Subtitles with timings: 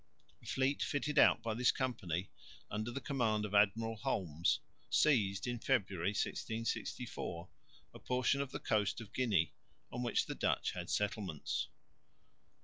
[0.41, 2.31] A fleet fitted out by this company
[2.71, 7.47] under the command of Admiral Holmes seized, in February, 1664,
[7.93, 9.53] a portion of the coast of Guinea
[9.91, 11.67] on which the Dutch had settlements.